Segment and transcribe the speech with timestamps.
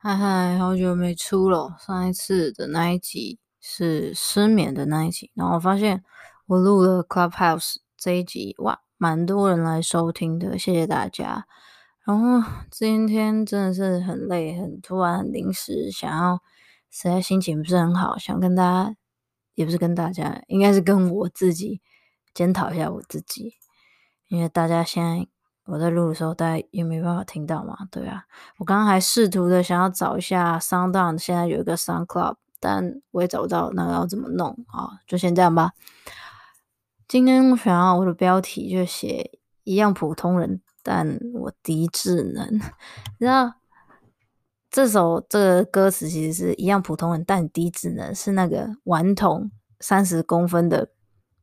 [0.00, 1.76] 嗨嗨，好久没出了。
[1.80, 6.04] 上一次的那一集是失眠的那一集，然后我发现
[6.46, 11.48] 我录了 Clubhouse 这一集，哇，蛮多人来收听的，谢谢大家。
[12.04, 16.40] 然后今天真的是很累，很突然，临时，想要
[16.88, 18.94] 实在心情不是很好，想跟大家，
[19.54, 21.80] 也不是跟大家，应该是跟我自己
[22.32, 23.54] 检讨一下我自己，
[24.28, 25.26] 因为大家现在。
[25.70, 28.24] 我在录的时候，大家也没办法听到嘛，对啊。
[28.56, 34.98] 我刚刚还试图的想要找一下 SoundOn，现在有一个 SoundCloud，但我也找不到，那个要怎么弄啊？
[35.06, 35.72] 就先这样吧。
[37.06, 42.54] 今天我想要我的标题就写一样普通人，但我低智能。
[42.54, 42.60] 你
[43.20, 43.52] 知道
[44.70, 49.50] 这首这个歌词其实是一样普通人，但低智能，是那个顽童
[49.80, 50.88] 三十公分的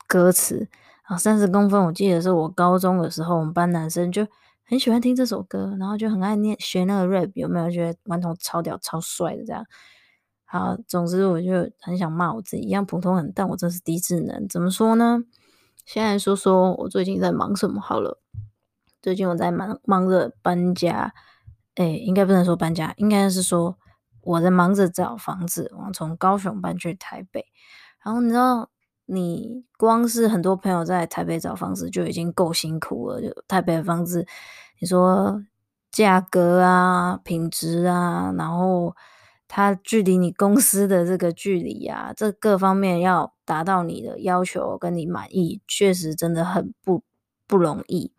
[0.08, 0.68] 歌词。
[1.06, 4.28] 啊，三十公分，我记得是我高中的时候，我们班男生就
[4.64, 9.64] 很喜欢听这首歌，然后就很爱念学那个 rap，有没有觉得顽童超屌、超帅的这样？
[10.46, 14.48] 好，总之我就很想骂我自己，一样普通人，但我真是低智能。
[14.48, 15.20] 怎么说呢？
[15.86, 18.20] 先来说说我最近在忙什么好了。
[19.00, 21.14] 最近我在忙忙着搬家，
[21.76, 23.78] 诶，应该不能说搬家，应该是说
[24.22, 27.46] 我在忙着找房子，我从高雄搬去台北，
[28.04, 28.72] 然后你知道。
[29.08, 33.22] 你光是很多朋友在台北找房子就已经够辛苦了。
[33.22, 34.26] 就台北的房子，
[34.80, 35.44] 你说
[35.92, 38.96] 价格啊、品质啊，然后
[39.48, 47.04] 它距离你公司的这个距离啊，这各方面要达到你的要求跟你满意，确实真的很不
[47.48, 48.12] 不容易。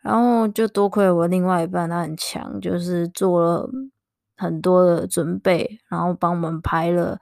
[0.00, 3.68] 然后就多亏我另外一半，他很强，就是做了
[4.36, 7.18] 很多的准备，然后帮我们排了。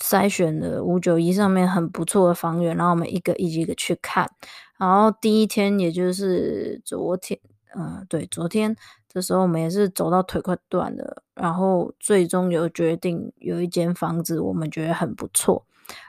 [0.00, 4.30] 筛选了五九一上面很不错的房源，然后我们一个一个一个去看。
[4.78, 7.38] 然后第一天，也就是昨天，
[7.74, 8.76] 嗯、对，昨天
[9.08, 15.64] 这时候我们也是走到腿快断了，然后最终有决定有一间房子我们觉得很不错，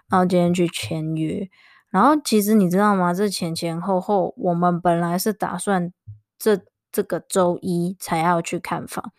[0.10, 1.50] 然后今天去签约。
[1.90, 3.14] 然后其实你知道吗？
[3.14, 5.92] 这前前后后，我们本来是打算
[6.38, 6.60] 这。
[6.92, 9.12] 这个周一才要去看房，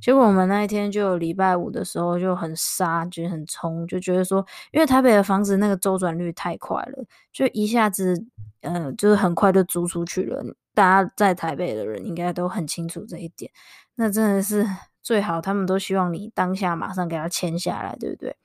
[0.00, 8.24] 结果我们那一天就礼拜五的时候就很杀，就很冲，就觉得说，因为台北的房子那个周转率太快了，就一下子，
[8.60, 10.44] 呃，就是很快就租出去了。
[10.74, 13.50] 大家在台北的人应该都很清楚这一点，
[13.94, 14.66] 那真的是
[15.02, 18.36] 最好，他们都希望你当下马上给他签下来，对不对？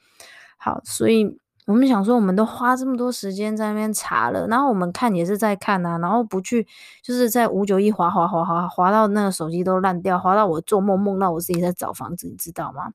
[0.57, 1.39] 好，所以。
[1.69, 6.65] 我们想说，我们都花这么多时间在那边查了，然后我们看也是在看啊，然后不去，
[7.03, 12.93] 就是在五九一滑滑滑滑滑到那个手机都烂掉，滑到我做梦梦到我自己在找房子，你知道吗？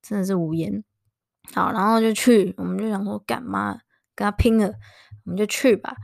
[0.00, 0.82] 真的是无言。
[1.52, 3.80] 好，然后就去，我们就想说干嘛
[4.14, 4.72] 跟他拼了，
[5.26, 5.94] 我们就去吧，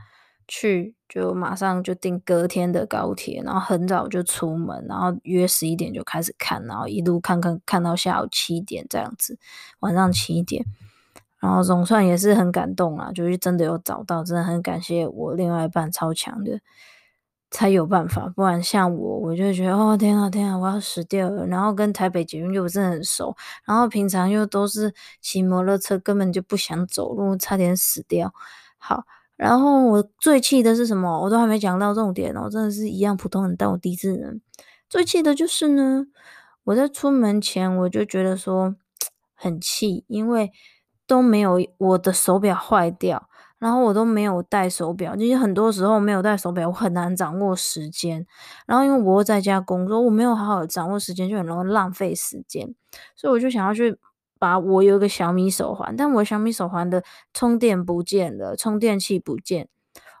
[0.47, 9.39] 去就马上就订隔天的高铁，然后很早就出门，然后约十一点就开始看，然后一路看看看到下午七点这样子，
[9.79, 10.63] 晚上七点。
[11.39, 16.59] 然后总算也是很感动啊，就是真的有找到，真的很感谢我另外一半超强的，
[17.49, 21.47] 才有办法，不然像我，我就觉得哦天啊天啊，我要死掉了。
[21.47, 23.35] 然后跟台北捷运又不是很熟，
[23.65, 28.33] 然后平常又都是骑摩托车，根本就不想走路，差点死掉。
[28.77, 29.05] 好，
[29.37, 31.21] 然后我最气的是什么？
[31.21, 34.41] 我都还没讲到重点哦，真的是一样普通人，但我低智能。
[34.89, 36.05] 最气的就是呢，
[36.65, 38.75] 我在出门前我就觉得说
[39.33, 40.51] 很气，因为。
[41.09, 43.27] 都没有，我的手表坏掉，
[43.57, 45.15] 然后我都没有戴手表。
[45.15, 48.27] 其实很多时候没有戴手表，我很难掌握时间。
[48.67, 52.75] 然后因为我在家工作，我没有好好的掌握时间，就很容易浪费时间。
[53.15, 53.97] 所以我就想要去
[54.37, 57.03] 把我有一个小米手环，但我小米手环的
[57.33, 59.67] 充电不见了，充电器不见。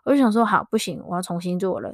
[0.05, 1.93] 我就想说，好，不行，我要重新做了。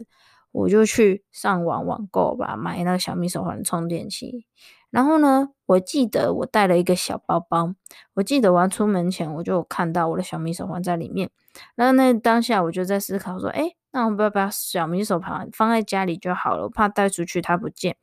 [0.56, 4.46] 我就去上网网购吧，买那个小米手环充电器。
[4.90, 7.76] 然后呢，我记得我带了一个小包包。
[8.14, 11.30] 我记得我要出门前，我就看到我的小米手环在里面。
[11.76, 17.98] 然后那当下我就在思考说，诶，那我不要把小米手环放在家里就好了，我怕带出去它不见。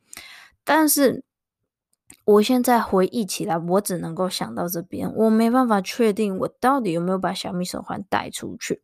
[0.64, 1.24] 但是
[2.26, 8.82] 我现在回忆起来，我只能够想到这边，我没办法确定我到底有没有把小米手环带出去。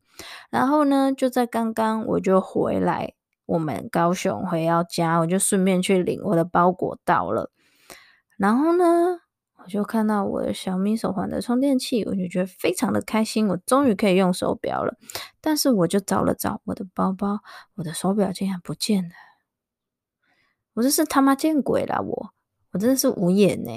[0.50, 3.12] 然后呢，就在刚刚我就回来，
[3.49, 7.50] 我们高雄回到家，我就顺便去领我的包裹到了。
[8.37, 8.85] 然后呢，
[9.56, 14.99] 我就看到我的小米手环的充电器，我就觉得非常的开心，我终于可以用手表了。
[15.41, 17.41] 但是我就找了找我的包包，
[17.77, 19.11] 我的手表竟然不见了。
[20.75, 22.03] 我这是他妈见鬼了！
[22.03, 22.31] 我
[22.73, 23.71] 我真的是无言呢，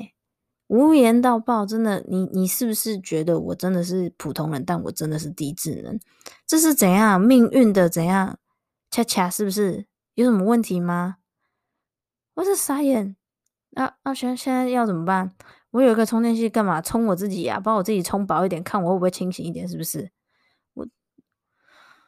[0.68, 1.66] 无言到爆！
[1.66, 4.66] 真的，你你是不是觉得我真的是普通人？
[4.66, 5.98] 但我真的是低智能？
[6.46, 8.38] 这是怎样命运的怎样？
[8.92, 11.20] 恰恰是不是有什么问题吗？
[12.34, 13.16] 我是傻眼。
[13.70, 15.34] 那那现现在要怎么办？
[15.70, 17.60] 我有一个充电器，干嘛充我自己呀、啊？
[17.62, 20.12] 把我自己充饱一点，看我会不会清醒一点，是不是？
[20.74, 20.86] 我，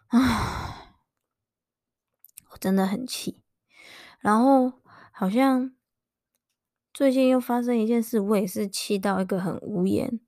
[0.08, 0.98] 唉，
[2.50, 3.42] 我真的很气。
[4.20, 4.74] 然后
[5.14, 5.74] 好像
[6.94, 10.20] 最近又发生一件事，我也是气到一个很无言。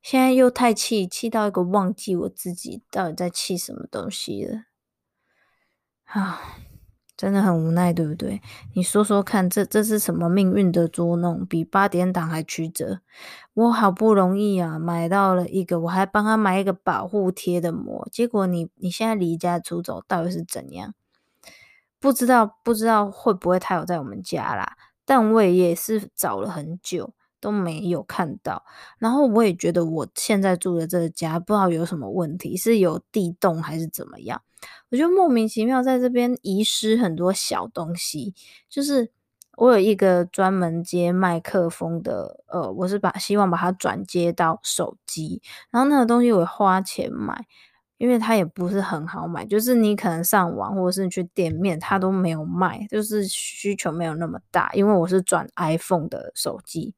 [0.00, 4.69] 现在又太气，气到一个忘记我自己到底在气什么东西了。
[6.12, 6.40] 啊！
[7.16, 8.40] 真的很无奈，对不对？
[8.72, 11.44] 你说说看，这这是什么命运的捉弄？
[11.44, 13.00] 比八点档还曲折。
[13.52, 20.94] 我好不容易啊，买到了一个，我还帮他买一个保护贴的膜，结果你你现在离家出走，到底是怎样？
[22.00, 24.78] 不知道，不知道会不会他有在我们家啦？
[25.04, 27.12] 但我也是找了很久。
[27.40, 28.64] 都没有看到，
[28.98, 34.42] 然后我也觉得我现在住的这个家不知道有什么问题，是有地洞还是怎么样？
[34.90, 38.34] 我就莫名其妙在这边遗失很多小东西，
[38.68, 39.10] 就是
[39.56, 45.40] 我有一个专门接麦克风的，呃，我是把希望把它转接到手机，
[45.70, 47.46] 然后那个东西我花钱买，
[47.96, 56.94] 因为它也不是很好买，就是你可能上网或者是去店面，它都没有卖，就是需求没有那么大，因为我是转 iPhone 的手机。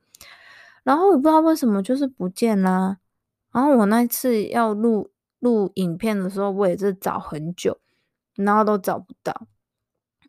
[0.82, 2.99] 然后我不知道为什么就是不见啦。
[3.52, 7.81] 然后我那次要录录影片的时候，我也是找很久，
[8.34, 9.46] 然后都找不到。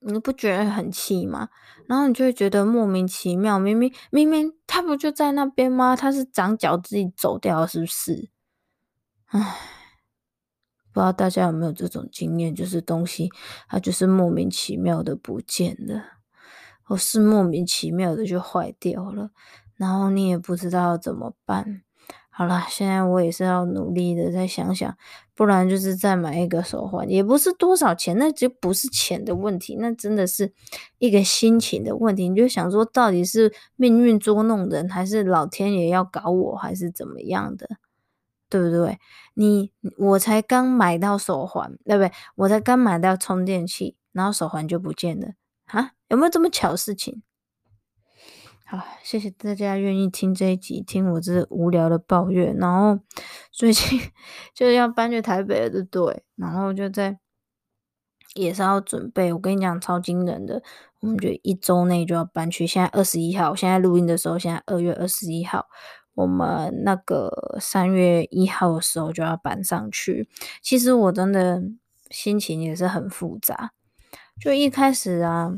[0.05, 1.47] 你不觉得很气吗？
[1.87, 5.95] 然后你就会觉得莫名其妙，明明明明他不就在那边吗？
[5.95, 8.29] 他是长脚自己走掉，是不是？
[9.27, 9.39] 唉，
[10.91, 13.31] 不知道大家有没有这种经验，就是东西
[13.69, 16.03] 它就是莫名其妙的不见了，
[16.83, 19.31] 或是莫名其妙的就坏掉了。
[19.77, 21.81] 然后你也不知道怎么办。
[22.35, 24.97] 好了，现在我也是要努力的再想想，
[25.35, 30.51] 不然就是再买一个手环，也不是多少钱，那就不是钱的问题，那真的是
[30.97, 32.27] 一个心情的问题。
[32.27, 37.69] 你就想说，到底是命运捉弄人，还是老天爷要搞我，还是怎么样的，
[38.49, 38.97] 对不对？
[39.35, 42.11] 你我才刚买到手环，对不对？
[42.33, 45.33] 我才刚买到充电器，然后手环就不见了
[45.65, 45.91] 啊？
[46.07, 47.21] 有没有这么巧的事情？
[48.75, 52.57] 好，谢谢大家愿意听这一集，听我这无聊的抱怨。
[52.57, 52.99] 然后
[53.51, 53.99] 最近
[54.55, 56.23] 就是要搬去台北了，对对？
[56.35, 57.19] 然后就在
[58.33, 59.31] 也是要准备。
[59.31, 60.63] 我跟你讲，超惊人的，
[61.01, 62.65] 我们就一周内就要搬去。
[62.65, 65.67] 现在二十一号，现在录音的时候，现在二月二十一号，
[66.15, 70.27] 我们那个三月一号的时候就要搬上去。
[70.63, 71.61] 其实我真的
[72.09, 73.73] 心情也是很复杂，
[74.41, 75.53] 就一开始啊。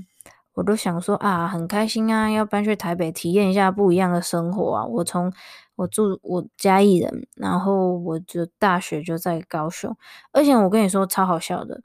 [0.55, 4.85] 我都想说啊，很开心啊，要搬去台北体验一下不一样的生活啊！
[4.85, 5.31] 我从
[5.75, 9.95] 我住我嘉义人，然后我就大学就在高雄，
[10.31, 11.81] 而且我跟你说超好笑的，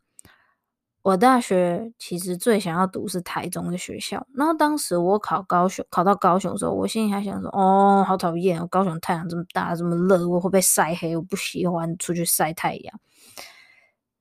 [1.03, 13.01] 我大学其实最想要读是台中的学校，然后当时我考高雄，考到高雄的时候，我心里还想说，哦，好讨厌，高雄太阳这么大，这么热，我会被晒黑，我不喜欢出去晒太阳，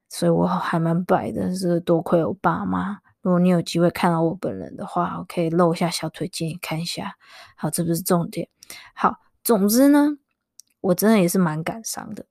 [0.10, 2.98] 所以我还蛮白的，是多亏我爸妈。
[3.22, 7.18] 如果你有机会看到我本人的话，我可以露一下小腿给你看一下。
[7.56, 8.48] 好，这不是重点。
[8.94, 10.18] 好，总之呢，
[10.82, 12.26] 我真的也是蛮感伤的，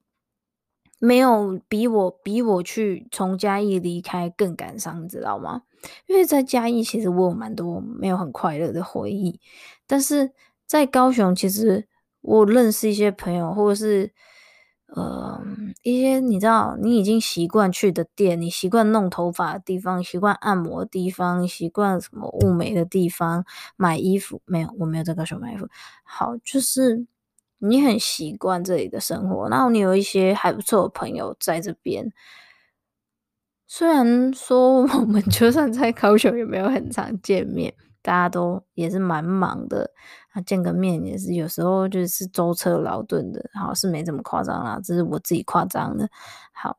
[0.97, 5.63] 没有比我比我去从嘉义离开更感伤，你知道吗？
[6.07, 9.39] 因为在嘉义其实我有蛮多没有很快乐的回忆，
[9.85, 10.31] 但是
[10.65, 11.87] 在高雄其实
[12.21, 14.11] 我认识一些朋友，或者是。
[14.95, 15.39] 呃，
[15.83, 23.45] 一些你知道，你已经习惯去的店，你习惯弄头发的地方，习惯按摩的地方，习惯什么物美的地方，
[23.77, 24.69] 买衣服没有？
[24.79, 25.67] 我没有在高雄买衣服。
[26.03, 27.05] 好，就是
[27.59, 32.11] 你很习惯这里的生活，然后你有一些还不错的朋友在这边。
[33.71, 39.91] 虽然说我们 就算在高雄也没有很常见面，大家都也是蛮忙的。
[40.31, 46.07] 啊，见个面也是有时候就是舟车劳顿的，好，是没这么夸张啦，这是我自己夸张的。
[46.51, 46.77] 好，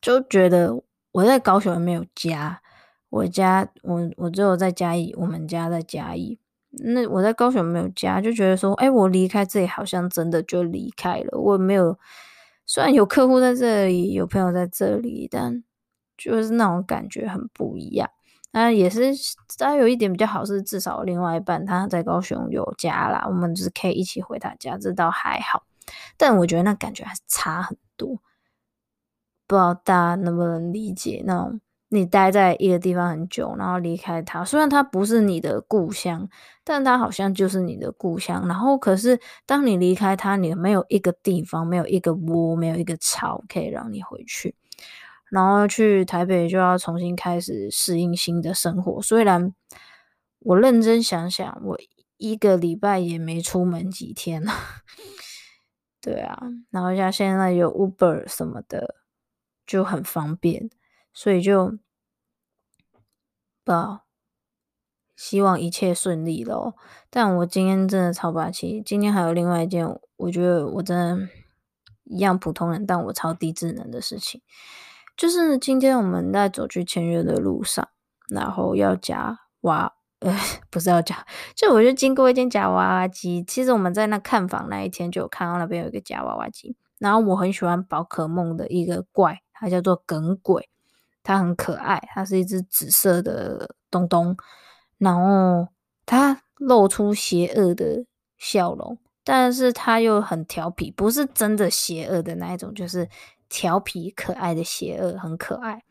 [0.00, 2.62] 就觉得我在高雄没有家，
[3.10, 6.38] 我家我我只有在嘉义，我们家在嘉义。
[6.70, 11.38] 那我在高雄没有家，就觉得说，哎，我离开这里好像真的就离开了。
[11.38, 11.98] 我没有，
[12.64, 15.62] 虽然有客户在这里，有朋友在这里，但
[16.16, 18.08] 就是那种感觉很不一样。
[18.52, 19.12] 那也是，
[19.58, 25.64] 他有一点比较好，是至少另外一半他在高雄有家啦，我们就是可以一起回他家，这倒还好。
[26.16, 28.16] 但我觉得那感觉还是差很多，
[29.46, 36.28] 不知道大家能不能理解那种你待在一个地方很久，然后离开他，虽然他不是你的故乡，
[36.64, 38.46] 但他好像就是你的故乡。
[38.46, 44.54] 然后可是当你离开他，你没有一个地方，没有一个窝，没有一个巢可以让你回去。
[45.32, 49.00] 然后去台北就要重新开始适应新的生活。
[49.00, 49.54] 虽然
[50.40, 51.80] 我认真想想，我
[52.18, 54.52] 一个礼拜也没出门几天了。
[56.02, 58.96] 对啊，然后像现在有 Uber 什么的，
[59.66, 60.68] 就很方便，
[61.14, 61.78] 所以就
[63.64, 63.72] 不
[65.16, 66.76] 希望一切顺利咯。
[67.08, 69.86] 但我今天真的超霸气，今天还有另外一件，
[70.16, 71.28] 我觉得我真的
[72.04, 74.42] 一样普通人，但我超低智能的事情，
[75.16, 77.88] 就是今天我们在走去签约的路上，
[78.28, 79.94] 然后要夹娃。
[80.20, 80.32] 呃，
[80.70, 81.26] 不是要夹，
[81.56, 83.42] 就我就经过一间夹娃娃机。
[83.42, 86.76] 其实我们在那看房那一天就有看到那边有一个夹娃娃机。
[87.00, 90.68] 然后我很喜欢宝可梦的一个怪，它叫做耿鬼，
[91.24, 94.36] 它很可爱，它是一只紫色的东东，
[94.98, 95.66] 然后
[96.06, 98.04] 它露出邪恶的
[98.38, 103.08] 笑容，但是它又很调皮，不是真的邪恶的那一种，就是
[103.52, 105.84] 调皮可爱的邪恶，很可爱。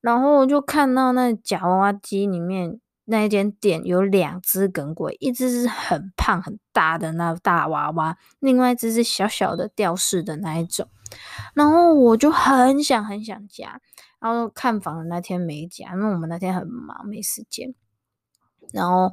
[0.00, 2.80] 然后我就看到那假娃娃机里面。
[3.06, 10.86] 那一间店有两只耿鬼，一只是很胖很大的那大娃娃，另外一只是小小的吊饰的那一种。
[11.54, 13.80] 然后我就很想很想夹，
[14.20, 17.74] 然后看房的那天没夹，因为我们那天很忙没时间。
[18.72, 19.12] 然后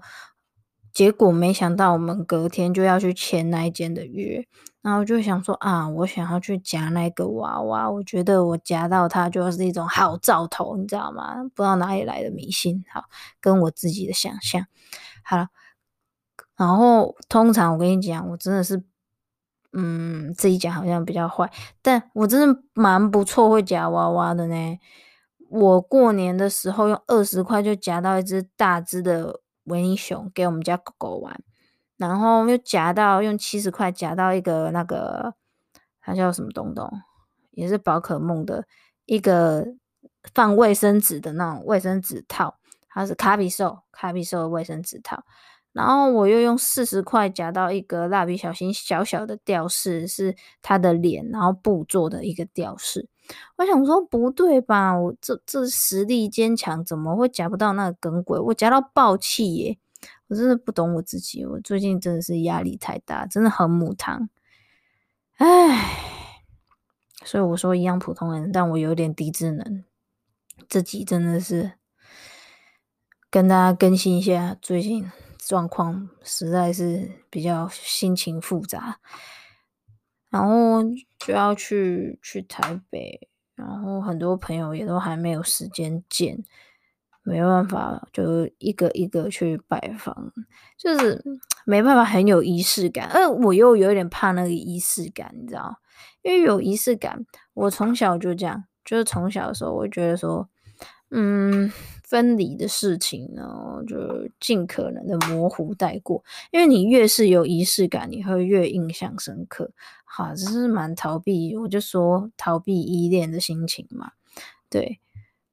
[0.98, 4.44] 结果没想到我们隔天就要去签那一间的约。
[4.82, 11.36] 然后就想说啊，我想要去夹那个娃娃，我觉得我夹到它就是一种好兆头，你知道吗？
[11.54, 13.04] 不知道哪里来的迷信，好，
[13.39, 14.66] 跟我自己的想象。
[15.24, 15.50] 好了，
[16.56, 18.82] 然后通常我跟你讲，我真的是，
[19.74, 21.51] 嗯，自己讲好像比较坏，
[21.84, 24.80] 但我真的蛮不错会夹娃娃的呢。
[25.48, 31.41] 我过年的时候用二十块就夹到一只大只的维尼熊给我们家狗狗玩。
[31.95, 35.33] 然后又夹到用七十块夹到一个那个，
[36.00, 36.88] 它叫什么东东，
[37.50, 38.65] 也是宝可梦的
[39.05, 39.65] 一个
[40.33, 45.24] 放卫生纸的那种卫生纸套，它是卡比兽，卡比兽的卫生纸套。
[45.74, 53.09] 然后我又用四十块夹到一个蜡笔小新小小的吊饰，是它的脸，然后布做的一个吊饰。
[53.57, 58.39] 我想说不对吧，我这这实力坚强，怎么会夹不到那个梗鬼？
[58.39, 59.77] 我夹到爆气耶！
[60.27, 64.29] 我真的不懂我自己，我最近真的是压力太大，真的很母汤，
[65.38, 66.43] 唉，
[67.24, 69.84] 所以我说一样普通人，但我有点低智能，
[70.69, 71.74] 自己真的是
[73.29, 79.00] 跟大家更新一下，最近状况实在是比较心情复杂，
[80.38, 80.84] 然后
[81.17, 86.44] 就要去去台北，然后很多朋友也都还没有时间见。
[87.24, 90.32] 没办法，就一个一个去拜访，
[90.77, 91.22] 就是
[91.65, 93.10] 没办法很有仪式感。
[93.10, 95.75] 呃，我又有点怕那个仪式感，你知道？
[96.22, 100.48] 因为有仪式感，我从小就这样，就是从小的时候，我觉得说，
[101.10, 101.72] 嗯，
[102.04, 106.24] 分离的事情呢，就尽可能的模糊带过。
[106.52, 109.72] 因为你越是有仪式感，你会越印象深刻。
[110.06, 114.12] 好，这是蛮逃避，我就说逃避依恋的心情嘛。
[114.70, 115.00] 对，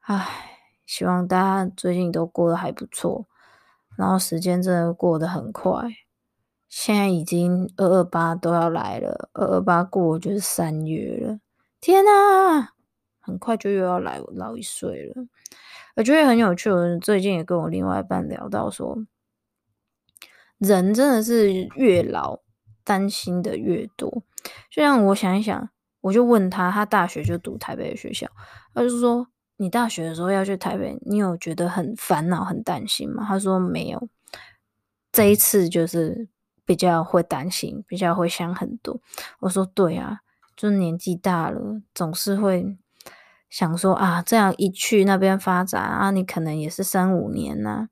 [0.00, 0.50] 唉。
[0.86, 3.24] 希望大家最近都过得还不错，
[3.96, 5.82] 然后时间真的过得很快，
[6.68, 11.40] 现在已经二二八都要来了，二二八过就是三月了，
[11.80, 12.74] 天哪，
[13.24, 15.26] 很快就又要来老一岁了。
[15.96, 18.98] 我觉得很有趣，我最近也跟我另外一半聊到说，
[20.58, 22.40] 人真的是越老
[22.84, 24.22] 担心的越多。
[24.70, 28.28] 就像我想一想，我就问他，他大学就读台北的学校，
[28.74, 29.26] 他就说。
[29.56, 33.24] 你大学的时候要去台北，你有觉得很烦恼、很担心吗？
[33.24, 34.08] 他说没有，
[35.12, 36.28] 这一次就是
[36.64, 39.00] 比较会担心，比较会想很多。
[39.38, 40.22] 我说对啊，
[40.56, 42.76] 就是年纪大了，总是会
[43.54, 47.88] 想说啊，这样一去那边发展啊，你可能也是三五年呐、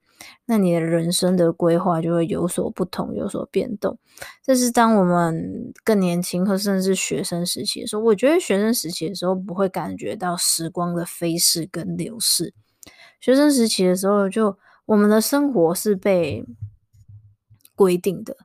[0.46, 3.96] 那你的人生的规划就会有所不同，有所变动。
[4.42, 12.52] 这是当我们更年轻，或甚至学生时期的时候，我觉得学生时期的时候不会感觉到时光的飞逝跟流逝。
[13.20, 16.44] 学生时期的时候，就我们的生活是被
[17.76, 18.36] 规定的，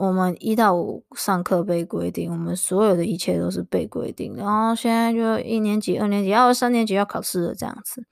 [0.00, 4.34] 我们一到五上课被规定，我们所有的一切都是被规定。
[4.34, 8.06] 然后现在就一年级、二年级，要三年级要考试了，这样子。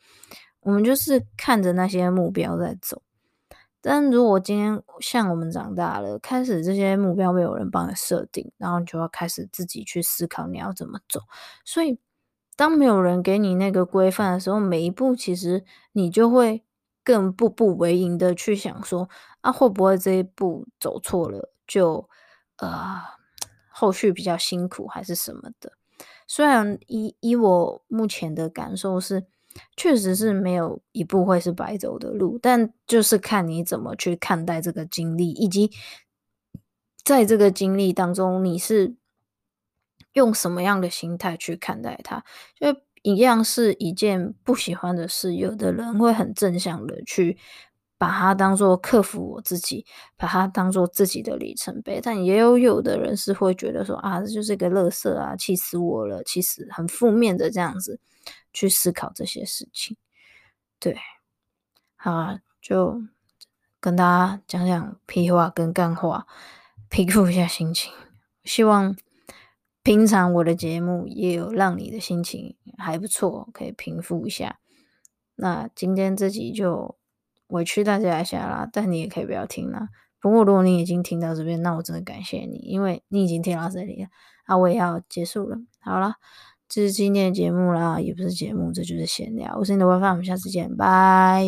[0.61, 3.01] 我们就是看着那些目标在走，
[3.81, 11.21] 但如果今天像我们长大了，开始这些目标没有人帮你设定，然后你就要开始自己去思考你要怎么走。
[11.65, 11.99] 所以，
[12.55, 16.63] 当没有人给你那个规范的时候，每一步其实你就会
[17.03, 19.09] 更步步为营的去想说，
[19.41, 22.09] 啊，会不会这一步走错了，就
[22.57, 23.01] 呃
[23.69, 25.75] 后续比较辛苦还是什么的。
[26.27, 29.27] 虽然以以我目前的感受是。
[29.77, 35.73] 确实是没有一步会是白走的路，但就是看你怎么去看待这个经历，以及
[37.03, 38.95] 在这个经历当中，你是
[40.13, 42.23] 用什么样的心态去看待它。
[42.55, 47.37] 就一样是一件不喜欢的事，有的人会很正向的去
[47.99, 49.85] 把它当做克服我自己，
[50.17, 57.99] 把它当做自己的里程碑，但也有有的人是会觉得说啊，这就是一个乐色啊，气死我了，其实很负面的这样子
[58.53, 59.97] 去思考这些事情。
[60.79, 60.97] 对，
[61.97, 63.03] 好啊，就
[63.81, 66.29] 跟大家讲讲屁话跟干话，
[66.89, 67.93] 平复一下心情。
[68.45, 68.97] 希望
[69.83, 74.61] 平常我的节目也有让你的心情还不错，可以平复一下。
[75.35, 76.97] 那今天这集就。
[77.49, 79.89] 委屈大家一下啦，但你也可以不要听啦。
[80.21, 84.09] 不过如果你已经听到这边，那我真的感谢你，因为你已经听到这里了。
[84.47, 85.59] 啊，我也要结束了。
[85.81, 86.15] 好了，
[86.69, 89.57] 这是今天的节目啦，也不是节目，这就是闲聊。
[89.59, 91.45] 我是你的 WiFi，我们下次见，拜。